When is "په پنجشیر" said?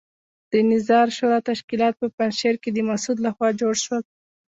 2.01-2.55